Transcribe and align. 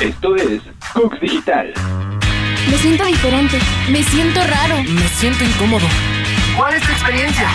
Esto 0.00 0.34
es 0.34 0.62
Cook 0.94 1.20
Digital. 1.20 1.74
Me 2.70 2.76
siento 2.78 3.04
diferente. 3.04 3.58
Me 3.90 4.02
siento 4.02 4.40
raro. 4.40 4.82
Me 4.82 5.06
siento 5.08 5.44
incómodo. 5.44 5.84
¿Cuál 6.56 6.72
es 6.72 6.82
tu 6.82 6.90
experiencia? 6.90 7.50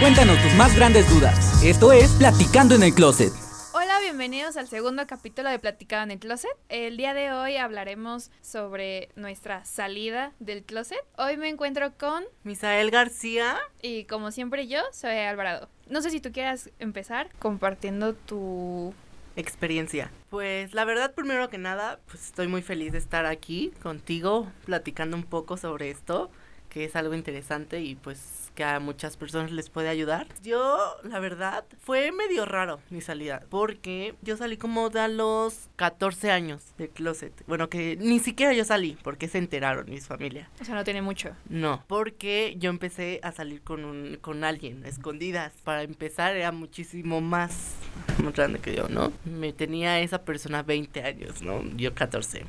Cuéntanos 0.00 0.40
tus 0.40 0.54
más 0.54 0.74
grandes 0.74 1.06
dudas. 1.10 1.62
Esto 1.62 1.92
es 1.92 2.10
Platicando 2.12 2.74
en 2.74 2.84
el 2.84 2.94
Closet. 2.94 3.34
Hola, 3.74 4.00
bienvenidos 4.00 4.56
al 4.56 4.66
segundo 4.66 5.06
capítulo 5.06 5.50
de 5.50 5.58
Platicado 5.58 6.04
en 6.04 6.12
el 6.12 6.18
Closet. 6.20 6.56
El 6.70 6.96
día 6.96 7.12
de 7.12 7.32
hoy 7.32 7.58
hablaremos 7.58 8.30
sobre 8.40 9.10
nuestra 9.14 9.62
salida 9.66 10.32
del 10.38 10.62
closet. 10.62 11.04
Hoy 11.18 11.36
me 11.36 11.50
encuentro 11.50 11.92
con, 11.98 12.24
Misael 12.44 12.90
García. 12.90 13.58
y 13.82 14.04
como 14.04 14.30
siempre 14.30 14.68
yo, 14.68 14.80
soy 14.90 15.18
Alvarado. 15.18 15.68
No 15.86 16.00
sé 16.00 16.08
si 16.08 16.20
tú 16.20 16.32
quieras 16.32 16.70
empezar 16.78 17.28
compartiendo 17.40 18.14
tu... 18.14 18.94
Experiencia. 19.36 20.10
Pues 20.30 20.74
la 20.74 20.84
verdad, 20.84 21.14
primero 21.14 21.48
que 21.48 21.58
nada, 21.58 22.00
pues 22.06 22.24
estoy 22.24 22.46
muy 22.46 22.62
feliz 22.62 22.92
de 22.92 22.98
estar 22.98 23.26
aquí 23.26 23.72
contigo, 23.82 24.46
platicando 24.64 25.16
un 25.16 25.24
poco 25.24 25.56
sobre 25.56 25.90
esto, 25.90 26.30
que 26.74 26.84
es 26.84 26.96
algo 26.96 27.14
interesante 27.14 27.80
y 27.82 27.94
pues 27.94 28.50
que 28.56 28.64
a 28.64 28.80
muchas 28.80 29.16
personas 29.16 29.52
les 29.52 29.70
puede 29.70 29.88
ayudar. 29.88 30.26
Yo, 30.42 30.76
la 31.04 31.20
verdad, 31.20 31.64
fue 31.78 32.10
medio 32.10 32.44
raro 32.46 32.80
mi 32.90 33.00
salida, 33.00 33.44
porque 33.48 34.16
yo 34.22 34.36
salí 34.36 34.56
como 34.56 34.90
de 34.90 34.98
a 34.98 35.06
los 35.06 35.68
14 35.76 36.32
años 36.32 36.62
del 36.76 36.90
closet. 36.90 37.32
Bueno, 37.46 37.68
que 37.68 37.96
ni 38.00 38.18
siquiera 38.18 38.52
yo 38.54 38.64
salí, 38.64 38.98
porque 39.04 39.28
se 39.28 39.38
enteraron 39.38 39.88
mis 39.88 40.08
familia. 40.08 40.50
O 40.60 40.64
sea, 40.64 40.74
no 40.74 40.82
tiene 40.82 41.00
mucho. 41.00 41.36
No, 41.48 41.84
porque 41.86 42.56
yo 42.58 42.70
empecé 42.70 43.20
a 43.22 43.30
salir 43.30 43.62
con 43.62 43.84
un 43.84 44.18
con 44.20 44.42
alguien, 44.42 44.84
escondidas. 44.84 45.52
Para 45.62 45.82
empezar 45.82 46.34
era 46.34 46.50
muchísimo 46.50 47.20
más, 47.20 47.74
más 48.20 48.34
grande 48.34 48.58
que 48.58 48.74
yo, 48.74 48.88
¿no? 48.88 49.12
Me 49.24 49.52
tenía 49.52 50.00
esa 50.00 50.24
persona 50.24 50.64
20 50.64 51.04
años, 51.04 51.40
¿no? 51.40 51.62
Yo 51.76 51.94
14. 51.94 52.44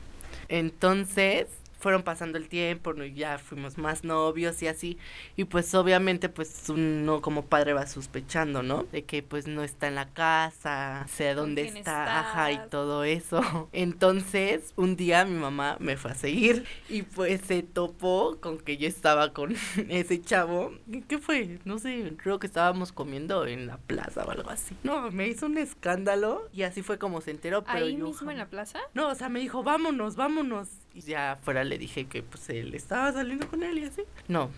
Entonces, 0.47 1.47
fueron 1.85 2.01
pasando 2.01 2.39
el 2.39 2.49
tiempo, 2.49 2.95
ya 2.95 3.37
fuimos 3.37 3.77
más 3.77 4.03
novios 4.03 4.59
y 4.63 4.67
así. 4.67 4.97
Y 5.35 5.43
pues 5.43 5.71
obviamente 5.75 6.29
pues 6.29 6.67
uno 6.69 7.21
como 7.21 7.45
padre 7.45 7.73
va 7.73 7.85
sospechando, 7.85 8.63
¿no? 8.63 8.85
De 8.91 9.03
que 9.03 9.21
pues 9.21 9.45
no 9.45 9.61
está 9.63 9.87
en 9.87 9.93
la 9.93 10.09
casa, 10.09 11.05
sé 11.07 11.35
dónde 11.35 11.67
está, 11.67 12.21
ajá, 12.21 12.51
y 12.53 12.59
todo 12.71 13.03
eso. 13.03 13.69
Entonces, 13.71 14.73
un 14.77 14.95
día 14.95 15.25
mi 15.25 15.37
mamá 15.37 15.77
me 15.79 15.95
fue 15.95 16.09
a 16.09 16.15
seguir 16.15 16.65
y 16.89 17.03
pues 17.03 17.41
se 17.41 17.61
topó 17.61 18.37
con 18.41 18.57
que 18.57 18.77
yo 18.77 18.87
estaba 18.87 19.31
con 19.31 19.55
ese 19.89 20.19
chavo. 20.19 20.71
¿Qué- 20.91 21.03
¿Qué 21.03 21.17
fue? 21.19 21.59
No 21.65 21.77
sé, 21.77 22.13
creo 22.17 22.39
que 22.39 22.47
estábamos 22.47 22.91
comiendo 22.91 23.45
en 23.45 23.67
la 23.67 23.77
plaza 23.77 24.23
o 24.25 24.31
algo 24.31 24.49
así. 24.49 24.75
No, 24.81 25.11
me 25.11 25.27
hizo 25.27 25.45
un 25.45 25.59
escándalo 25.59 26.49
y 26.51 26.63
así 26.63 26.81
fue 26.81 26.97
como 26.97 27.21
se 27.21 27.29
enteró. 27.29 27.63
Pero 27.63 27.85
Ahí 27.85 27.95
yo 27.95 28.05
mismo 28.05 28.31
en 28.31 28.39
la 28.39 28.47
plaza. 28.47 28.79
no, 28.95 29.09
o 29.09 29.13
sea, 29.15 29.29
me 29.29 29.39
dijo, 29.39 29.61
vámonos, 29.61 30.15
vámonos. 30.15 30.69
Y 30.95 31.01
ya 31.01 31.33
afuera 31.33 31.63
le 31.63 31.77
dije 31.77 32.05
que 32.07 32.23
pues 32.23 32.49
él 32.49 32.73
estaba 32.73 33.11
saliendo 33.11 33.47
con 33.49 33.61
él 33.63 33.77
y 33.77 33.83
así. 33.85 34.01
No, 34.29 34.49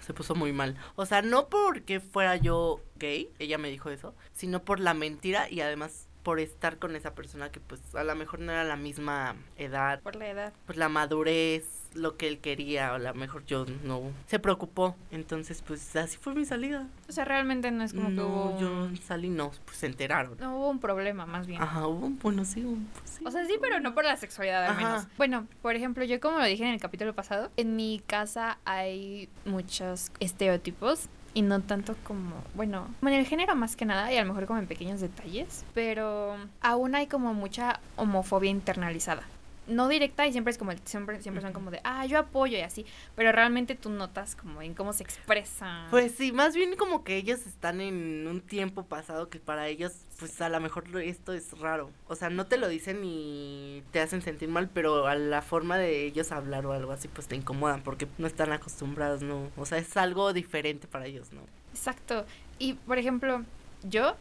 se 0.00 0.12
puso 0.12 0.34
muy 0.34 0.52
mal. 0.52 0.76
O 0.96 1.06
sea, 1.06 1.22
no 1.22 1.48
porque 1.48 2.00
fuera 2.00 2.36
yo 2.36 2.80
gay, 2.96 3.30
ella 3.38 3.56
me 3.58 3.70
dijo 3.70 3.88
eso, 3.90 4.14
sino 4.32 4.62
por 4.64 4.80
la 4.80 4.92
mentira 4.92 5.48
y 5.48 5.60
además 5.60 6.08
por 6.24 6.40
estar 6.40 6.78
con 6.78 6.96
esa 6.96 7.14
persona 7.14 7.50
que 7.52 7.60
pues 7.60 7.94
a 7.94 8.02
lo 8.02 8.14
mejor 8.16 8.40
no 8.40 8.50
era 8.50 8.64
la 8.64 8.76
misma 8.76 9.36
edad, 9.56 10.00
Por 10.00 10.16
la 10.16 10.28
edad. 10.28 10.52
pues 10.66 10.76
la 10.78 10.88
madurez, 10.88 11.64
lo 11.94 12.16
que 12.16 12.28
él 12.28 12.38
quería, 12.38 12.92
o 12.92 12.94
a 12.96 12.98
lo 12.98 13.14
mejor 13.14 13.44
yo 13.46 13.66
no. 13.84 14.02
Se 14.26 14.38
preocupó, 14.38 14.96
entonces 15.10 15.62
pues 15.62 15.94
así 15.96 16.16
fue 16.18 16.34
mi 16.34 16.44
salida. 16.44 16.86
O 17.08 17.12
sea, 17.12 17.24
realmente 17.24 17.70
no 17.70 17.84
es 17.84 17.92
como 17.92 18.08
que 18.08 18.14
no, 18.14 18.26
hubo... 18.26 18.58
yo 18.60 18.88
salí, 19.02 19.28
no, 19.30 19.52
pues 19.64 19.78
se 19.78 19.86
enteraron. 19.86 20.36
No 20.38 20.56
hubo 20.56 20.70
un 20.70 20.80
problema, 20.80 21.26
más 21.26 21.46
bien. 21.46 21.62
Ajá, 21.62 21.86
hubo 21.86 22.06
un, 22.06 22.18
bueno, 22.18 22.44
sí, 22.44 22.64
un, 22.64 22.86
pues, 22.98 23.10
sí. 23.10 23.24
O 23.26 23.30
sea, 23.30 23.46
sí, 23.46 23.54
pero 23.60 23.80
no 23.80 23.94
por 23.94 24.04
la 24.04 24.16
sexualidad 24.16 24.64
al 24.64 24.72
Ajá. 24.72 24.80
menos. 24.80 25.06
Bueno, 25.16 25.46
por 25.62 25.76
ejemplo, 25.76 26.04
yo 26.04 26.20
como 26.20 26.38
lo 26.38 26.44
dije 26.44 26.64
en 26.64 26.74
el 26.74 26.80
capítulo 26.80 27.14
pasado, 27.14 27.50
en 27.56 27.76
mi 27.76 28.02
casa 28.06 28.58
hay 28.64 29.28
muchos 29.44 30.10
estereotipos 30.20 31.08
y 31.34 31.42
no 31.42 31.60
tanto 31.60 31.96
como, 32.04 32.42
bueno, 32.54 32.88
bueno, 33.00 33.16
en 33.16 33.20
el 33.20 33.26
género 33.26 33.56
más 33.56 33.76
que 33.76 33.84
nada 33.84 34.12
y 34.12 34.16
a 34.16 34.22
lo 34.22 34.28
mejor 34.28 34.46
como 34.46 34.60
en 34.60 34.66
pequeños 34.66 35.00
detalles, 35.00 35.64
pero 35.74 36.36
aún 36.60 36.94
hay 36.94 37.08
como 37.08 37.34
mucha 37.34 37.80
homofobia 37.96 38.50
internalizada. 38.50 39.24
No 39.66 39.88
directa 39.88 40.26
y 40.26 40.32
siempre 40.32 40.50
es 40.50 40.58
como, 40.58 40.72
el- 40.72 40.80
siempre, 40.84 41.20
siempre 41.22 41.40
son 41.40 41.52
como 41.54 41.70
de, 41.70 41.80
ah, 41.84 42.04
yo 42.04 42.18
apoyo 42.18 42.58
y 42.58 42.60
así, 42.60 42.84
pero 43.16 43.32
realmente 43.32 43.74
tú 43.74 43.88
notas 43.88 44.36
como 44.36 44.60
en 44.60 44.74
cómo 44.74 44.92
se 44.92 45.02
expresa. 45.02 45.86
Pues 45.90 46.12
sí, 46.12 46.32
más 46.32 46.54
bien 46.54 46.76
como 46.76 47.02
que 47.02 47.16
ellos 47.16 47.46
están 47.46 47.80
en 47.80 48.26
un 48.26 48.40
tiempo 48.42 48.84
pasado 48.84 49.30
que 49.30 49.40
para 49.40 49.68
ellos, 49.68 49.92
pues 50.18 50.38
a 50.42 50.48
lo 50.50 50.60
mejor 50.60 50.84
esto 51.00 51.32
es 51.32 51.58
raro. 51.58 51.90
O 52.08 52.14
sea, 52.14 52.28
no 52.28 52.46
te 52.46 52.58
lo 52.58 52.68
dicen 52.68 53.00
y 53.04 53.82
te 53.90 54.00
hacen 54.00 54.20
sentir 54.20 54.50
mal, 54.50 54.68
pero 54.68 55.06
a 55.06 55.14
la 55.14 55.40
forma 55.40 55.78
de 55.78 56.04
ellos 56.04 56.30
hablar 56.30 56.66
o 56.66 56.72
algo 56.72 56.92
así, 56.92 57.08
pues 57.08 57.26
te 57.26 57.36
incomodan 57.36 57.82
porque 57.82 58.06
no 58.18 58.26
están 58.26 58.52
acostumbrados, 58.52 59.22
¿no? 59.22 59.50
O 59.56 59.64
sea, 59.64 59.78
es 59.78 59.96
algo 59.96 60.32
diferente 60.34 60.86
para 60.86 61.06
ellos, 61.06 61.32
¿no? 61.32 61.40
Exacto. 61.72 62.26
Y 62.58 62.74
por 62.74 62.98
ejemplo, 62.98 63.44
yo 63.82 64.14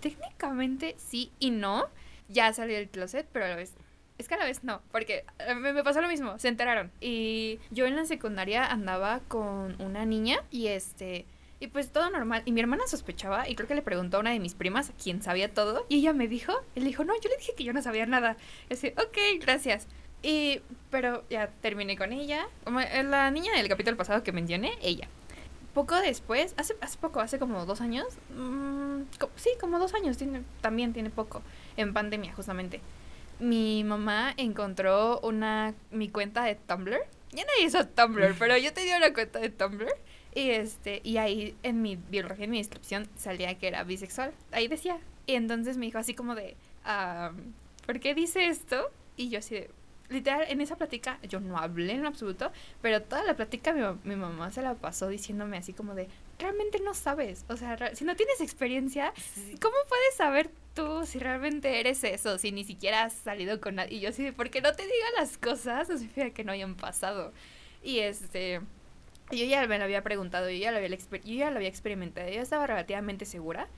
técnicamente 0.00 0.94
sí 0.98 1.30
y 1.38 1.50
no. 1.50 1.86
Ya 2.28 2.52
salí 2.52 2.72
del 2.74 2.88
closet, 2.88 3.26
pero 3.32 3.44
a 3.44 3.48
la 3.48 3.56
vez. 3.56 3.74
Es 4.22 4.28
que 4.28 4.34
a 4.34 4.38
la 4.38 4.44
vez 4.44 4.62
no, 4.62 4.80
porque 4.92 5.24
eh, 5.40 5.54
me, 5.56 5.72
me 5.72 5.82
pasó 5.82 6.00
lo 6.00 6.06
mismo, 6.06 6.38
se 6.38 6.46
enteraron. 6.46 6.92
Y 7.00 7.58
yo 7.72 7.86
en 7.86 7.96
la 7.96 8.04
secundaria 8.04 8.64
andaba 8.64 9.18
con 9.26 9.74
una 9.82 10.06
niña 10.06 10.44
y 10.52 10.68
este. 10.68 11.26
Y 11.58 11.66
pues 11.66 11.90
todo 11.90 12.08
normal. 12.08 12.42
Y 12.44 12.52
mi 12.52 12.60
hermana 12.60 12.84
sospechaba 12.86 13.48
y 13.48 13.56
creo 13.56 13.66
que 13.66 13.74
le 13.74 13.82
preguntó 13.82 14.18
a 14.18 14.20
una 14.20 14.30
de 14.30 14.38
mis 14.38 14.54
primas, 14.54 14.92
quien 15.02 15.22
sabía 15.22 15.52
todo. 15.52 15.86
Y 15.88 15.96
ella 15.98 16.12
me 16.12 16.28
dijo, 16.28 16.52
él 16.76 16.84
dijo, 16.84 17.02
no, 17.04 17.14
yo 17.20 17.28
le 17.30 17.36
dije 17.36 17.52
que 17.56 17.64
yo 17.64 17.72
no 17.72 17.82
sabía 17.82 18.06
nada. 18.06 18.36
Y 18.70 18.74
así, 18.74 18.88
ok, 18.96 19.40
gracias. 19.40 19.88
Y, 20.22 20.60
pero 20.90 21.24
ya 21.28 21.48
terminé 21.60 21.96
con 21.98 22.12
ella. 22.12 22.46
Eh, 22.92 23.02
la 23.02 23.28
niña 23.32 23.52
del 23.56 23.66
capítulo 23.68 23.96
pasado 23.96 24.22
que 24.22 24.30
mencioné, 24.30 24.72
ella. 24.82 25.08
Poco 25.74 25.96
después, 26.00 26.54
hace, 26.58 26.76
hace 26.80 26.96
poco, 26.98 27.18
hace 27.18 27.40
como 27.40 27.64
dos 27.66 27.80
años, 27.80 28.06
mm, 28.36 29.02
co- 29.18 29.30
sí, 29.36 29.50
como 29.60 29.78
dos 29.80 29.94
años, 29.94 30.16
tiene, 30.18 30.42
también 30.60 30.92
tiene 30.92 31.10
poco, 31.10 31.42
en 31.76 31.92
pandemia 31.92 32.32
justamente. 32.34 32.80
Mi 33.42 33.82
mamá 33.82 34.34
encontró 34.36 35.18
una, 35.20 35.74
mi 35.90 36.08
cuenta 36.08 36.44
de 36.44 36.54
Tumblr. 36.54 37.00
Ya 37.32 37.44
nadie 37.44 37.66
hizo 37.66 37.86
Tumblr, 37.88 38.36
pero 38.38 38.56
yo 38.56 38.72
tenía 38.72 38.96
una 38.98 39.12
cuenta 39.12 39.40
de 39.40 39.50
Tumblr. 39.50 39.92
Y 40.34 40.50
este, 40.50 41.00
y 41.02 41.16
ahí 41.16 41.56
en 41.64 41.82
mi 41.82 41.96
biografía, 41.96 42.44
en 42.44 42.52
mi 42.52 42.58
descripción, 42.58 43.08
salía 43.16 43.58
que 43.58 43.66
era 43.66 43.82
bisexual. 43.82 44.32
Ahí 44.52 44.68
decía. 44.68 44.98
Y 45.26 45.34
entonces 45.34 45.76
me 45.76 45.86
dijo 45.86 45.98
así 45.98 46.14
como 46.14 46.36
de, 46.36 46.56
ah, 46.84 47.32
¿por 47.84 47.98
qué 47.98 48.14
dice 48.14 48.46
esto? 48.46 48.90
Y 49.16 49.28
yo 49.28 49.40
así 49.40 49.56
de, 49.56 49.70
literal, 50.08 50.44
en 50.48 50.60
esa 50.60 50.76
plática, 50.76 51.18
yo 51.28 51.40
no 51.40 51.58
hablé 51.58 51.94
en 51.94 52.06
absoluto, 52.06 52.52
pero 52.80 53.02
toda 53.02 53.24
la 53.24 53.34
plática 53.34 53.72
mi, 53.72 53.82
mi 54.04 54.16
mamá 54.16 54.52
se 54.52 54.62
la 54.62 54.74
pasó 54.74 55.08
diciéndome 55.08 55.56
así 55.56 55.72
como 55.72 55.94
de, 55.94 56.08
realmente 56.38 56.80
no 56.80 56.94
sabes, 56.94 57.44
o 57.48 57.56
sea, 57.56 57.94
si 57.94 58.04
no 58.04 58.16
tienes 58.16 58.40
experiencia, 58.40 59.12
¿cómo 59.60 59.76
puedes 59.88 60.14
saber 60.16 60.50
tú 60.74 61.04
si 61.06 61.18
realmente 61.18 61.80
eres 61.80 62.02
eso, 62.04 62.38
si 62.38 62.52
ni 62.52 62.64
siquiera 62.64 63.04
has 63.04 63.12
salido 63.12 63.60
con 63.60 63.76
nadie? 63.76 63.96
Y 63.98 64.00
yo 64.00 64.08
así 64.08 64.22
de, 64.24 64.32
¿por 64.32 64.50
qué 64.50 64.60
no 64.60 64.72
te 64.72 64.82
diga 64.82 65.06
las 65.18 65.38
cosas? 65.38 65.88
No 65.88 65.96
significa 65.98 66.30
que 66.30 66.44
no 66.44 66.52
hayan 66.52 66.74
pasado. 66.74 67.32
Y 67.82 68.00
este, 68.00 68.60
yo 69.30 69.44
ya 69.44 69.66
me 69.66 69.78
lo 69.78 69.84
había 69.84 70.02
preguntado, 70.02 70.50
yo 70.50 70.56
ya 70.56 70.70
lo 70.72 70.78
había, 70.78 70.88
yo 70.88 71.34
ya 71.34 71.50
lo 71.50 71.56
había 71.56 71.68
experimentado, 71.68 72.28
yo 72.28 72.40
estaba 72.40 72.66
relativamente 72.66 73.24
segura. 73.24 73.68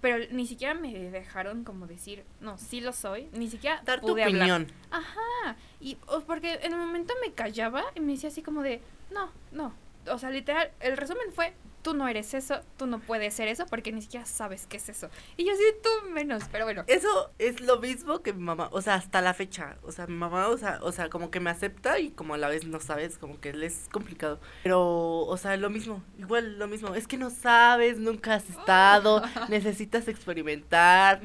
Pero 0.00 0.18
ni 0.32 0.46
siquiera 0.46 0.74
me 0.74 0.92
dejaron 0.92 1.64
como 1.64 1.86
decir, 1.86 2.24
no, 2.40 2.58
sí 2.58 2.82
lo 2.82 2.92
soy, 2.92 3.30
ni 3.32 3.48
siquiera 3.48 3.80
Dar 3.86 4.02
tu 4.02 4.08
pude 4.08 4.22
hablar. 4.24 4.50
opinión. 4.62 4.72
Ajá. 4.90 5.56
Y 5.80 5.96
porque 6.26 6.58
en 6.62 6.72
el 6.74 6.78
momento 6.78 7.14
me 7.24 7.32
callaba 7.32 7.84
y 7.94 8.00
me 8.00 8.12
decía 8.12 8.28
así 8.28 8.42
como 8.42 8.62
de, 8.62 8.82
no, 9.10 9.32
no. 9.50 9.72
O 10.10 10.18
sea, 10.18 10.28
literal, 10.28 10.70
el 10.80 10.98
resumen 10.98 11.32
fue, 11.32 11.54
tú 11.84 11.94
no 11.94 12.08
eres 12.08 12.32
eso, 12.32 12.60
tú 12.78 12.86
no 12.86 12.98
puedes 12.98 13.34
ser 13.34 13.46
eso 13.46 13.66
porque 13.66 13.92
ni 13.92 14.00
siquiera 14.00 14.24
sabes 14.24 14.66
qué 14.66 14.78
es 14.78 14.88
eso. 14.88 15.10
Y 15.36 15.44
yo 15.44 15.52
sí, 15.54 15.62
tú 15.82 16.10
menos, 16.10 16.44
pero 16.50 16.64
bueno. 16.64 16.82
Eso 16.86 17.30
es 17.38 17.60
lo 17.60 17.78
mismo 17.78 18.22
que 18.22 18.32
mi 18.32 18.42
mamá, 18.42 18.70
o 18.72 18.80
sea, 18.80 18.94
hasta 18.94 19.20
la 19.20 19.34
fecha. 19.34 19.76
O 19.82 19.92
sea, 19.92 20.06
mi 20.06 20.14
mamá, 20.14 20.48
o 20.48 20.56
sea, 20.56 20.78
o 20.82 20.90
sea, 20.90 21.10
como 21.10 21.30
que 21.30 21.40
me 21.40 21.50
acepta 21.50 21.98
y 22.00 22.10
como 22.10 22.34
a 22.34 22.38
la 22.38 22.48
vez 22.48 22.66
no 22.66 22.80
sabes, 22.80 23.18
como 23.18 23.38
que 23.38 23.50
es 23.50 23.88
complicado. 23.92 24.40
Pero, 24.62 25.20
o 25.26 25.36
sea, 25.36 25.56
lo 25.58 25.68
mismo, 25.68 26.02
igual 26.18 26.58
lo 26.58 26.66
mismo. 26.66 26.94
Es 26.94 27.06
que 27.06 27.18
no 27.18 27.28
sabes, 27.28 27.98
nunca 27.98 28.34
has 28.34 28.48
estado, 28.48 29.22
necesitas 29.50 30.08
experimentar. 30.08 31.20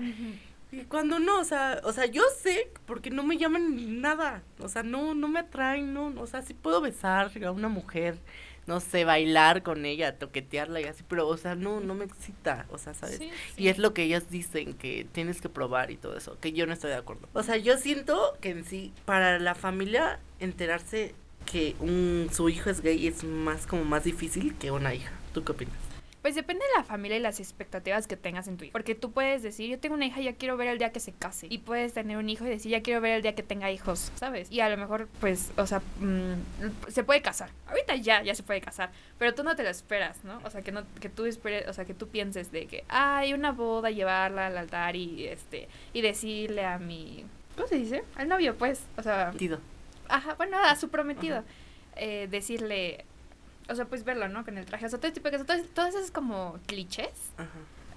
Y 0.71 0.83
cuando 0.83 1.19
no, 1.19 1.39
o 1.39 1.44
sea, 1.44 1.81
o 1.83 1.94
sea, 1.94 2.06
yo 2.06 2.21
sé 2.42 2.69
porque 2.86 3.10
no 3.10 3.24
me 3.24 3.38
llaman 3.38 4.01
nada, 4.01 4.44
o 4.60 4.69
sea, 4.69 4.83
no, 4.83 5.16
no 5.16 5.27
me 5.27 5.39
atraen, 5.39 5.94
no, 5.94 6.13
o 6.18 6.27
sea, 6.27 6.44
sí 6.44 6.54
puedo 6.54 6.80
besar 6.80 7.31
a 7.44 7.51
una 7.51 7.69
mujer, 7.69 8.19
no 8.68 8.80
sé, 8.80 9.04
bailar 9.04 9.63
con 9.63 9.83
ella, 9.86 10.19
toquetearla 10.19 10.80
y 10.80 10.83
así, 10.83 11.04
pero, 11.07 11.27
o 11.27 11.38
sea, 11.38 11.56
no, 11.56 11.80
no 11.80 11.95
me 11.95 12.06
excita, 12.06 12.68
o 12.69 12.77
sea, 12.77 12.94
¿sabes? 12.94 13.18
Sí, 13.18 13.31
Y 13.57 13.69
es 13.69 13.80
lo 13.80 13.95
que 13.95 14.04
ellas 14.04 14.30
dicen, 14.30 14.75
que 14.75 15.07
tienes 15.12 15.42
que 15.42 15.50
probar 15.50 15.89
y 15.89 15.98
todo 15.98 16.16
eso, 16.16 16.38
que 16.39 16.54
yo 16.54 16.68
no 16.68 16.74
estoy 16.74 16.92
de 16.92 16.98
acuerdo. 16.98 17.27
O 17.33 17.42
sea, 17.42 17.57
yo 17.57 17.77
siento 17.77 18.38
que 18.39 18.51
en 18.51 18.63
sí, 18.63 18.94
para 19.06 19.39
la 19.39 19.56
familia, 19.56 20.19
enterarse 20.39 21.15
que 21.51 21.75
un, 21.80 22.30
su 22.31 22.48
hijo 22.48 22.69
es 22.69 22.81
gay 22.81 23.07
es 23.07 23.24
más 23.24 23.65
como 23.65 23.86
más 23.86 24.04
difícil 24.04 24.56
que 24.56 24.69
una 24.69 24.94
hija. 24.94 25.12
¿Tú 25.33 25.44
qué 25.44 25.51
opinas? 25.54 25.88
Pues 26.21 26.36
depende 26.36 26.66
de 26.66 26.80
la 26.80 26.83
familia 26.83 27.18
y 27.18 27.21
las 27.21 27.39
expectativas 27.39 28.06
que 28.06 28.18
tengas 28.18 28.48
en 28.50 28.57
tu 28.57 28.66
hijo. 28.66 28.74
Porque 28.74 28.94
tú 28.94 29.12
puedes 29.12 29.42
decir, 29.42 29.69
yo 29.69 29.80
tengo 29.80 29.95
una 29.95 30.06
hija, 30.06 30.19
ya 30.19 30.33
quiero 30.33 30.57
ver 30.57 30.68
el 30.68 30.77
día 30.77 30.92
que 30.92 31.00
se 31.00 31.13
case. 31.13 31.48
Y 31.50 31.60
puedes 31.60 31.94
tener 31.94 32.18
un 32.18 32.30
hijo 32.30 32.45
y 32.45 32.50
decir, 32.50 32.71
ya 32.71 32.81
quiero 32.81 33.00
ver 33.00 33.13
el 33.13 33.21
día 33.21 33.36
que 33.36 33.44
tenga 33.44 33.71
hijos, 33.71 34.12
¿sabes? 34.16 34.51
Y 34.51 34.60
a 34.60 34.69
lo 34.69 34.75
mejor, 34.75 35.07
pues, 35.21 35.51
o 35.56 35.66
sea, 35.66 35.80
mm, 36.00 36.89
se 36.89 37.06
puede 37.06 37.21
casar. 37.21 37.51
Ahorita 37.68 37.95
ya, 37.95 38.21
ya 38.21 38.36
se 38.36 38.44
puede 38.44 38.60
casar. 38.60 38.92
Pero 39.18 39.33
tú 39.33 39.44
no 39.44 39.56
te 39.56 39.63
lo 39.63 39.69
esperas, 39.69 40.21
¿no? 40.25 40.42
O 40.44 40.50
sea, 40.50 40.62
que 40.62 40.74
no, 40.74 40.83
que 41.00 41.07
tú 41.07 41.25
esperes, 41.25 41.69
o 41.69 41.74
sea, 41.74 41.86
que 41.86 41.94
tú 41.94 42.10
pienses 42.10 42.51
de 42.51 42.68
que, 42.68 42.83
hay 42.89 43.33
una 43.33 43.54
boda, 43.54 43.89
llevarla 43.89 44.48
al 44.48 44.57
altar 44.57 44.98
y 44.98 45.25
este, 45.25 45.69
y 45.94 46.01
decirle 46.01 46.65
a 46.65 46.80
mi, 46.80 47.25
¿cómo 47.56 47.68
se 47.68 47.75
dice? 47.75 48.04
Al 48.15 48.27
novio, 48.27 48.57
pues, 48.57 48.83
o 48.98 49.04
sea. 49.04 49.27
Prometido. 49.27 49.60
Ajá, 50.10 50.33
bueno, 50.36 50.57
a 50.57 50.75
su 50.75 50.89
prometido. 50.89 51.44
Eh, 51.95 52.27
decirle, 52.30 53.06
o 53.69 53.75
sea, 53.75 53.86
pues 53.86 54.04
verlo, 54.04 54.27
¿no? 54.30 54.44
Con 54.44 54.57
el 54.57 54.66
traje. 54.66 54.86
O 54.86 54.89
sea, 54.89 55.00
todo 55.00 55.12
tipo 55.13 55.30
de 55.30 55.38
cosas. 55.38 55.48
Todas, 55.48 55.68
todas 55.74 55.95
esas 55.95 56.12
como 56.12 56.57
clichés. 56.66 57.10
Ajá. 57.38 57.50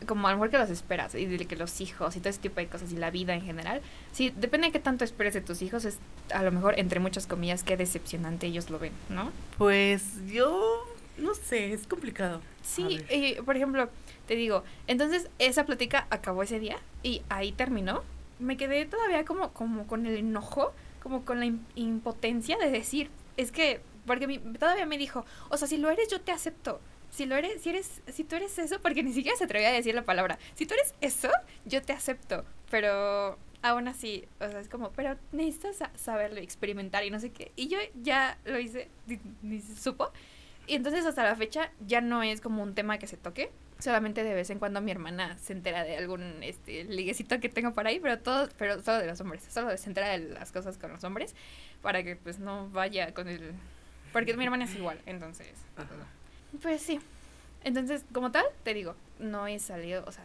Como 0.06 0.26
a 0.26 0.32
lo 0.32 0.36
mejor 0.36 0.50
que 0.50 0.58
los 0.58 0.70
esperas. 0.70 1.14
Y 1.14 1.26
de 1.26 1.44
que 1.46 1.56
los 1.56 1.80
hijos 1.80 2.16
y 2.16 2.20
todo 2.20 2.28
ese 2.30 2.40
tipo 2.40 2.56
de 2.60 2.66
cosas. 2.66 2.92
Y 2.92 2.96
la 2.96 3.10
vida 3.10 3.34
en 3.34 3.42
general. 3.42 3.80
Sí, 4.12 4.32
depende 4.36 4.66
de 4.68 4.72
qué 4.72 4.78
tanto 4.80 5.04
esperes 5.04 5.34
de 5.34 5.40
tus 5.40 5.62
hijos. 5.62 5.84
Es 5.84 5.98
a 6.34 6.42
lo 6.42 6.52
mejor, 6.52 6.78
entre 6.78 7.00
muchas 7.00 7.26
comillas, 7.26 7.62
qué 7.62 7.76
decepcionante 7.76 8.46
ellos 8.46 8.70
lo 8.70 8.78
ven, 8.78 8.92
¿no? 9.08 9.30
Pues 9.58 10.26
yo. 10.26 10.84
No 11.18 11.34
sé, 11.34 11.72
es 11.72 11.86
complicado. 11.86 12.40
Sí, 12.62 12.98
y, 13.10 13.34
por 13.42 13.54
ejemplo, 13.54 13.90
te 14.26 14.34
digo, 14.34 14.64
entonces 14.86 15.28
esa 15.38 15.66
plática 15.66 16.06
acabó 16.08 16.42
ese 16.42 16.58
día 16.58 16.78
y 17.02 17.20
ahí 17.28 17.52
terminó. 17.52 18.02
Me 18.38 18.56
quedé 18.56 18.86
todavía 18.86 19.24
como, 19.26 19.52
como 19.52 19.86
con 19.86 20.06
el 20.06 20.16
enojo, 20.16 20.72
como 21.02 21.24
con 21.26 21.38
la 21.40 21.46
im- 21.46 21.60
impotencia 21.74 22.56
de 22.56 22.70
decir, 22.70 23.10
es 23.36 23.52
que, 23.52 23.82
porque 24.06 24.26
mi- 24.26 24.38
todavía 24.38 24.86
me 24.86 24.98
dijo, 24.98 25.24
o 25.48 25.56
sea, 25.56 25.68
si 25.68 25.76
lo 25.78 25.90
eres 25.90 26.08
yo 26.08 26.20
te 26.20 26.32
acepto. 26.32 26.80
Si 27.10 27.26
lo 27.26 27.36
eres, 27.36 27.60
si 27.60 27.68
eres, 27.70 28.00
si 28.10 28.24
tú 28.24 28.36
eres 28.36 28.58
eso, 28.58 28.80
porque 28.80 29.02
ni 29.02 29.12
siquiera 29.12 29.36
se 29.36 29.44
atrevía 29.44 29.68
a 29.68 29.72
decir 29.72 29.94
la 29.94 30.02
palabra. 30.04 30.38
Si 30.54 30.64
tú 30.66 30.74
eres 30.74 30.94
eso, 31.00 31.28
yo 31.66 31.82
te 31.82 31.92
acepto. 31.92 32.44
Pero 32.70 33.38
aún 33.60 33.86
así, 33.86 34.24
o 34.40 34.48
sea, 34.50 34.60
es 34.60 34.68
como, 34.68 34.90
pero 34.92 35.16
necesitas 35.30 35.76
sa- 35.76 35.92
saberlo, 35.96 36.40
experimentar 36.40 37.04
y 37.04 37.10
no 37.10 37.20
sé 37.20 37.30
qué. 37.30 37.52
Y 37.54 37.68
yo 37.68 37.78
ya 38.02 38.38
lo 38.46 38.58
hice, 38.58 38.88
ni, 39.42 39.60
supo. 39.60 40.10
Y 40.66 40.74
entonces 40.74 41.04
hasta 41.04 41.22
la 41.24 41.36
fecha 41.36 41.70
ya 41.86 42.00
no 42.00 42.22
es 42.22 42.40
como 42.40 42.62
un 42.62 42.74
tema 42.74 42.96
que 42.98 43.06
se 43.06 43.16
toque. 43.18 43.50
Solamente 43.78 44.22
de 44.22 44.32
vez 44.32 44.48
en 44.50 44.60
cuando 44.60 44.80
mi 44.80 44.92
hermana 44.92 45.36
se 45.38 45.52
entera 45.52 45.82
de 45.84 45.96
algún 45.96 46.42
este 46.44 46.84
liguecito 46.84 47.40
que 47.40 47.48
tengo 47.48 47.74
por 47.74 47.86
ahí, 47.86 47.98
pero 47.98 48.20
todo, 48.20 48.48
pero 48.56 48.80
solo 48.80 48.98
de 48.98 49.06
los 49.08 49.20
hombres. 49.20 49.42
Solo 49.50 49.76
se 49.76 49.88
entera 49.90 50.08
de 50.10 50.18
las 50.18 50.52
cosas 50.52 50.78
con 50.78 50.92
los 50.92 51.02
hombres 51.04 51.34
para 51.82 52.04
que 52.04 52.14
pues 52.16 52.38
no 52.38 52.70
vaya 52.70 53.12
con 53.12 53.28
el 53.28 53.52
porque 54.12 54.36
mi 54.36 54.44
hermana 54.44 54.64
es 54.64 54.74
igual, 54.74 54.98
entonces. 55.06 55.48
Ajá. 55.76 55.88
Pues 56.60 56.82
sí. 56.82 57.00
Entonces, 57.64 58.04
como 58.12 58.30
tal, 58.30 58.44
te 58.64 58.74
digo, 58.74 58.94
no 59.18 59.46
he 59.46 59.58
salido, 59.58 60.04
o 60.06 60.12
sea, 60.12 60.24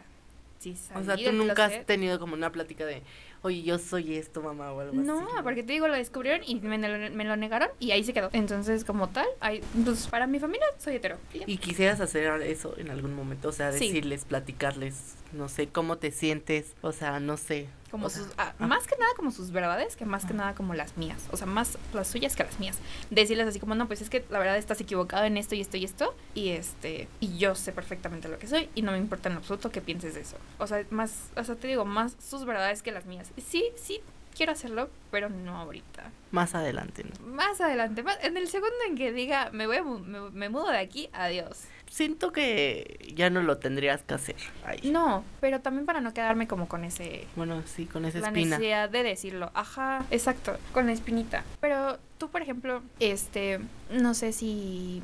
sí 0.58 0.76
salí 0.76 1.00
O 1.00 1.04
sea, 1.04 1.16
tú 1.16 1.32
nunca 1.32 1.66
has 1.66 1.86
tenido 1.86 2.18
como 2.18 2.34
una 2.34 2.50
plática 2.50 2.84
de, 2.84 3.02
oye, 3.42 3.62
yo 3.62 3.78
soy 3.78 4.16
esto, 4.16 4.42
mamá, 4.42 4.72
o 4.72 4.80
algo 4.80 4.94
No, 4.94 5.18
así. 5.20 5.28
porque 5.42 5.62
te 5.62 5.72
digo, 5.72 5.88
lo 5.88 5.94
descubrieron 5.94 6.42
y 6.46 6.56
me, 6.56 6.78
lo- 6.78 7.14
me 7.14 7.24
lo 7.24 7.36
negaron 7.36 7.68
y 7.78 7.90
ahí 7.92 8.04
se 8.04 8.12
quedó. 8.12 8.30
Entonces, 8.32 8.84
como 8.84 9.08
tal, 9.08 9.26
hay, 9.40 9.60
pues 9.84 10.06
para 10.08 10.26
mi 10.26 10.38
familia 10.40 10.66
soy 10.78 10.96
hetero. 10.96 11.16
Y 11.32 11.58
quisieras 11.58 12.00
hacer 12.00 12.42
eso 12.42 12.74
en 12.78 12.90
algún 12.90 13.14
momento, 13.14 13.48
o 13.48 13.52
sea, 13.52 13.72
Sí. 13.72 13.86
decirles, 13.88 14.24
platicarles, 14.24 15.14
no 15.32 15.48
sé, 15.48 15.68
cómo 15.68 15.98
te 15.98 16.10
sientes, 16.10 16.74
o 16.82 16.92
sea, 16.92 17.20
no 17.20 17.36
sé. 17.36 17.68
Como 17.90 18.06
o 18.06 18.10
sea, 18.10 18.22
sus, 18.24 18.32
ah, 18.36 18.52
ah. 18.58 18.66
más 18.66 18.86
que 18.86 18.96
nada 18.98 19.10
como 19.16 19.30
sus 19.30 19.50
verdades, 19.50 19.96
que 19.96 20.04
más 20.04 20.26
que 20.26 20.34
nada 20.34 20.54
como 20.54 20.74
las 20.74 20.98
mías. 20.98 21.26
O 21.32 21.38
sea, 21.38 21.46
más 21.46 21.78
las 21.94 22.08
suyas 22.08 22.36
que 22.36 22.44
las 22.44 22.60
mías. 22.60 22.76
Decirles 23.08 23.46
así 23.46 23.60
como, 23.60 23.74
no, 23.74 23.86
pues 23.86 24.02
es 24.02 24.10
que 24.10 24.26
la 24.28 24.38
verdad 24.38 24.58
estás 24.58 24.78
equivocado 24.82 25.24
en 25.24 25.38
esto 25.38 25.54
y 25.54 25.62
esto 25.62 25.78
y 25.78 25.84
esto. 25.84 26.14
Y 26.34 26.50
este, 26.50 27.08
y 27.20 27.38
yo 27.38 27.54
sé 27.54 27.72
perfectamente 27.72 28.28
lo 28.28 28.38
que 28.38 28.46
soy 28.46 28.68
y 28.74 28.82
no 28.82 28.92
me 28.92 28.98
importa 28.98 29.30
en 29.30 29.36
absoluto 29.36 29.70
que 29.70 29.80
pienses 29.80 30.14
de 30.14 30.20
eso. 30.20 30.36
O 30.58 30.66
sea, 30.66 30.84
más, 30.90 31.30
o 31.34 31.42
sea, 31.44 31.54
te 31.54 31.66
digo, 31.66 31.86
más 31.86 32.14
sus 32.22 32.44
verdades 32.44 32.82
que 32.82 32.92
las 32.92 33.06
mías. 33.06 33.27
Sí, 33.36 33.64
sí 33.76 34.00
quiero 34.36 34.52
hacerlo, 34.52 34.88
pero 35.10 35.28
no 35.28 35.56
ahorita. 35.56 36.10
Más 36.30 36.54
adelante, 36.54 37.04
¿no? 37.04 37.26
Más 37.26 37.60
adelante, 37.60 38.02
más- 38.02 38.18
en 38.22 38.36
el 38.36 38.46
segundo 38.48 38.76
en 38.86 38.96
que 38.96 39.12
diga, 39.12 39.50
me 39.52 39.66
voy 39.66 39.76
a 39.78 39.82
me, 39.82 40.30
me 40.30 40.48
mudo 40.48 40.68
de 40.70 40.78
aquí, 40.78 41.08
adiós. 41.12 41.62
Siento 41.90 42.32
que 42.32 43.12
ya 43.16 43.30
no 43.30 43.42
lo 43.42 43.56
tendrías 43.58 44.02
que 44.02 44.14
hacer. 44.14 44.36
No, 44.84 45.24
pero 45.40 45.60
también 45.60 45.86
para 45.86 46.00
no 46.02 46.12
quedarme 46.14 46.46
como 46.46 46.68
con 46.68 46.84
ese 46.84 47.26
Bueno, 47.34 47.62
sí, 47.66 47.86
con 47.86 48.04
esa 48.04 48.18
la 48.20 48.28
espina. 48.28 48.58
necesidad 48.58 48.90
de 48.90 49.02
decirlo. 49.02 49.50
Ajá, 49.54 50.04
exacto, 50.10 50.56
con 50.72 50.86
la 50.86 50.92
espinita. 50.92 51.44
Pero 51.60 51.98
tú, 52.18 52.28
por 52.28 52.42
ejemplo, 52.42 52.82
este, 53.00 53.58
no 53.90 54.12
sé 54.14 54.32
si 54.32 55.02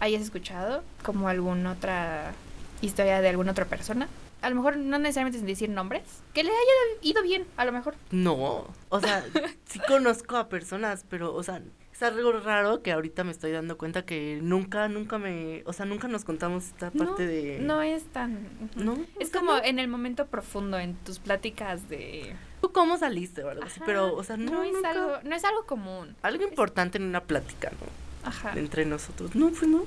hayas 0.00 0.22
escuchado 0.22 0.82
como 1.04 1.28
alguna 1.28 1.72
otra 1.72 2.32
historia 2.80 3.20
de 3.20 3.28
alguna 3.28 3.50
otra 3.52 3.64
persona. 3.66 4.08
A 4.42 4.50
lo 4.50 4.56
mejor 4.56 4.76
no 4.76 4.98
necesariamente 4.98 5.38
sin 5.38 5.46
decir 5.46 5.68
nombres. 5.70 6.02
Que 6.34 6.42
le 6.42 6.50
haya 6.50 7.00
ido 7.02 7.22
bien, 7.22 7.46
a 7.56 7.64
lo 7.64 7.72
mejor. 7.72 7.94
No, 8.10 8.66
o 8.88 9.00
sea, 9.00 9.24
sí 9.66 9.80
conozco 9.88 10.36
a 10.36 10.48
personas, 10.48 11.04
pero, 11.08 11.34
o 11.34 11.42
sea, 11.42 11.62
es 11.92 12.02
algo 12.02 12.32
raro 12.32 12.82
que 12.82 12.90
ahorita 12.92 13.22
me 13.22 13.30
estoy 13.30 13.52
dando 13.52 13.78
cuenta 13.78 14.04
que 14.04 14.40
nunca, 14.42 14.88
nunca 14.88 15.18
me, 15.18 15.62
o 15.66 15.72
sea, 15.72 15.86
nunca 15.86 16.08
nos 16.08 16.24
contamos 16.24 16.66
esta 16.66 16.90
No, 16.92 17.04
parte 17.04 17.26
de... 17.26 17.58
No 17.60 17.82
es 17.82 18.04
tan... 18.06 18.48
¿No? 18.74 18.98
Es 19.20 19.30
como 19.30 19.52
no. 19.52 19.62
en 19.64 19.78
el 19.78 19.86
momento 19.88 20.26
profundo, 20.26 20.78
en 20.78 20.94
tus 20.96 21.18
pláticas 21.20 21.88
de... 21.88 22.34
¿Tú 22.60 22.72
cómo 22.72 22.96
saliste 22.98 23.44
o 23.44 23.50
algo 23.50 23.64
así? 23.64 23.76
Ajá, 23.76 23.84
Pero, 23.86 24.14
o 24.14 24.24
sea, 24.24 24.36
no, 24.36 24.62
es 24.64 24.72
nunca- 24.72 24.90
algo, 24.90 25.12
no 25.24 25.34
es 25.36 25.44
algo 25.44 25.64
común. 25.66 26.16
Algo 26.22 26.44
importante 26.44 26.98
en 26.98 27.04
una 27.04 27.22
plática, 27.22 27.70
¿no? 27.70 28.28
Ajá. 28.28 28.52
Entre 28.56 28.84
nosotros. 28.86 29.34
No, 29.34 29.50
pues 29.50 29.66
no. 29.68 29.84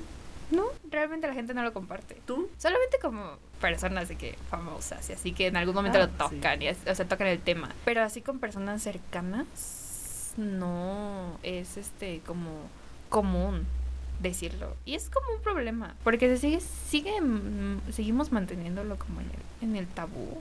No, 0.50 0.64
realmente 0.90 1.26
la 1.26 1.34
gente 1.34 1.54
no 1.54 1.62
lo 1.64 1.72
comparte. 1.72 2.20
¿Tú? 2.24 2.48
Solamente 2.58 2.98
como 3.02 3.38
personas 3.60 4.08
de 4.08 4.16
que 4.16 4.36
famosas 4.50 5.08
y 5.10 5.12
así 5.14 5.32
que 5.32 5.46
en 5.46 5.56
algún 5.56 5.74
momento 5.74 5.98
Ah, 5.98 6.02
lo 6.06 6.28
sí. 6.28 6.36
tocan 6.36 6.62
y 6.62 6.68
es- 6.68 6.86
o 6.86 6.94
sea, 6.94 7.06
tocan 7.08 7.26
el 7.28 7.40
tema. 7.40 7.70
Pero 7.84 8.02
así 8.02 8.20
con 8.22 8.38
personas 8.38 8.82
cercanas 8.82 9.46
no 10.36 11.38
es 11.42 11.76
este 11.76 12.20
como 12.26 12.50
común 13.08 13.66
decirlo. 14.20 14.76
Y 14.84 14.94
es 14.94 15.10
como 15.10 15.26
un 15.36 15.42
problema, 15.42 15.94
porque 16.04 16.28
se 16.28 16.36
sigue 16.38 16.60
sigue 16.60 17.20
mm, 17.20 17.92
seguimos 17.92 18.32
manteniéndolo 18.32 18.96
como 18.96 19.20
en 19.20 19.26
el, 19.26 19.68
en 19.70 19.76
el 19.76 19.86
tabú. 19.86 20.40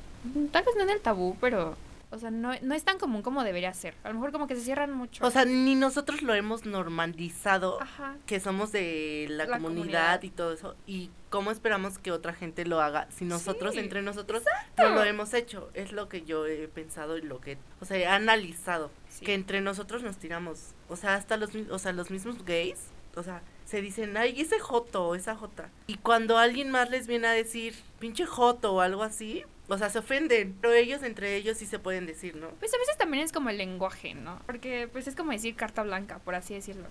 Tal 0.52 0.64
vez 0.64 0.76
no 0.76 0.84
en 0.84 0.90
el 0.90 1.02
tabú, 1.02 1.38
pero 1.42 1.76
o 2.12 2.18
sea, 2.20 2.32
no, 2.32 2.52
no 2.62 2.76
es 2.76 2.84
tan 2.84 2.98
común 3.00 3.22
como 3.22 3.44
debería 3.44 3.74
ser. 3.74 3.96
A 4.04 4.10
lo 4.10 4.16
mejor 4.16 4.32
como 4.32 4.48
que 4.48 4.56
se 4.56 4.62
cierran 4.62 4.92
mucho. 4.94 5.26
O 5.26 5.32
sea, 5.32 5.46
ni 5.46 5.76
nosotros 5.76 6.22
lo 6.22 6.34
hemos 6.34 6.66
normalizado 6.66 7.82
Ajá. 7.82 8.16
que 8.26 8.40
somos 8.40 8.72
de 8.72 9.28
la, 9.30 9.46
La 9.46 9.58
comunidad, 9.58 10.20
comunidad. 10.20 10.24
y 10.24 10.30
todo 10.30 10.54
eso. 10.54 10.76
¿Y 10.88 11.12
cómo 11.30 11.52
esperamos 11.52 11.98
que 12.00 12.12
otra 12.12 12.34
gente 12.34 12.66
lo 12.66 12.82
haga 12.82 13.08
si 13.12 13.26
nosotros 13.26 13.74
Sí, 13.74 13.80
entre 13.80 14.02
nosotros 14.02 14.44
exacto. 14.44 14.90
no 14.90 14.96
lo 14.96 15.04
hemos 15.04 15.34
hecho? 15.34 15.70
Es 15.74 15.92
lo 15.92 16.08
que 16.10 16.24
yo 16.24 16.46
he 16.46 16.68
pensado 16.68 17.18
y 17.18 17.22
lo 17.22 17.42
que, 17.42 17.58
o 17.82 17.86
sea, 17.86 17.98
he 17.98 18.08
analizado. 18.08 18.92
Sí. 19.10 19.26
Que 19.26 19.34
entre 19.34 19.62
nosotros 19.62 20.04
nos 20.04 20.18
tiramos. 20.18 20.74
O 20.90 20.96
sea, 20.96 21.16
hasta 21.16 21.38
los, 21.38 21.50
o 21.70 21.80
sea, 21.80 21.92
los 21.92 22.12
mismos 22.12 22.44
gays, 22.46 22.80
o 23.16 23.24
sea, 23.24 23.42
se 23.66 23.82
dicen, 23.82 24.16
ay, 24.16 24.40
ese 24.40 24.60
joto 24.60 25.08
o 25.08 25.16
esa 25.16 25.36
jota. 25.36 25.70
Y 25.88 25.96
cuando 25.98 26.38
alguien 26.38 26.70
más 26.70 26.90
les 26.90 27.08
viene 27.08 27.28
a 27.28 27.32
decir, 27.32 27.74
pinche 28.00 28.26
joto 28.26 28.74
o 28.76 28.82
algo 28.82 29.02
así, 29.04 29.44
o 29.68 29.78
sea, 29.78 29.90
se 29.90 30.00
ofenden. 30.00 30.58
Pero 30.62 30.74
ellos 30.74 31.04
entre 31.04 31.36
ellos 31.36 31.58
sí 31.58 31.66
se 31.66 31.80
pueden 31.80 32.06
decir, 32.06 32.36
¿no? 32.36 32.50
Pues 32.60 32.74
a 32.74 32.78
veces 32.78 32.98
también 32.98 33.24
es 33.24 33.32
como 33.32 33.50
el 33.50 33.58
lenguaje, 33.58 34.14
¿no? 34.14 34.40
Porque 34.46 34.88
pues 34.92 35.08
es 35.08 35.16
como 35.16 35.32
decir 35.32 35.56
carta 35.56 35.84
blanca, 35.84 36.20
por 36.20 36.36
así 36.36 36.54
decirlo. 36.54 36.88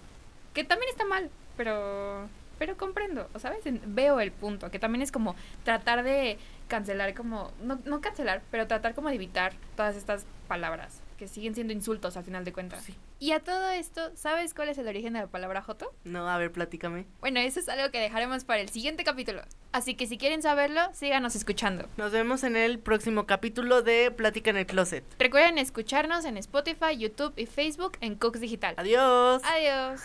Que 0.52 0.64
también 0.64 0.90
está 0.90 1.04
mal, 1.04 1.30
pero 1.56 2.28
pero 2.58 2.76
comprendo, 2.76 3.28
o 3.34 3.38
¿sabes? 3.40 3.62
Veo 3.64 4.20
el 4.20 4.30
punto, 4.30 4.70
que 4.70 4.78
también 4.78 5.02
es 5.02 5.10
como 5.10 5.34
tratar 5.64 6.04
de 6.04 6.38
cancelar 6.68 7.14
como 7.14 7.52
no 7.62 7.80
no 7.84 8.00
cancelar, 8.00 8.42
pero 8.50 8.66
tratar 8.66 8.94
como 8.94 9.08
de 9.08 9.16
evitar 9.16 9.52
todas 9.76 9.96
estas 9.96 10.24
palabras 10.46 11.03
que 11.24 11.28
siguen 11.34 11.54
siendo 11.54 11.72
insultos 11.72 12.16
al 12.16 12.24
final 12.24 12.44
de 12.44 12.52
cuentas. 12.52 12.84
Sí. 12.84 12.94
Y 13.18 13.32
a 13.32 13.40
todo 13.40 13.70
esto, 13.70 14.10
¿sabes 14.14 14.52
cuál 14.52 14.68
es 14.68 14.76
el 14.78 14.86
origen 14.86 15.14
de 15.14 15.20
la 15.20 15.26
palabra 15.26 15.62
joto? 15.62 15.94
No, 16.04 16.28
a 16.28 16.36
ver, 16.36 16.52
platícame. 16.52 17.06
Bueno, 17.20 17.40
eso 17.40 17.60
es 17.60 17.68
algo 17.68 17.90
que 17.90 17.98
dejaremos 17.98 18.44
para 18.44 18.60
el 18.60 18.68
siguiente 18.68 19.04
capítulo. 19.04 19.42
Así 19.72 19.94
que 19.94 20.06
si 20.06 20.18
quieren 20.18 20.42
saberlo, 20.42 20.80
síganos 20.92 21.34
escuchando. 21.34 21.88
Nos 21.96 22.12
vemos 22.12 22.44
en 22.44 22.56
el 22.56 22.78
próximo 22.78 23.26
capítulo 23.26 23.82
de 23.82 24.10
Plática 24.10 24.50
en 24.50 24.58
el 24.58 24.66
Closet. 24.66 25.04
Recuerden 25.18 25.56
escucharnos 25.58 26.24
en 26.26 26.36
Spotify, 26.36 26.96
YouTube 26.98 27.32
y 27.36 27.46
Facebook 27.46 27.96
en 28.00 28.16
Cooks 28.16 28.40
Digital. 28.40 28.74
Adiós. 28.76 29.42
Adiós. 29.44 30.00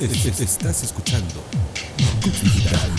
Es- 0.00 0.26
es- 0.26 0.40
Estás 0.40 0.82
escuchando 0.82 1.34
Cook 2.22 2.32
Digital. 2.32 2.90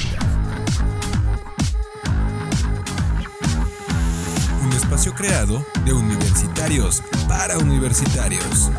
Creado 5.09 5.65
de 5.83 5.93
universitarios 5.93 7.01
para 7.27 7.57
universitarios. 7.57 8.69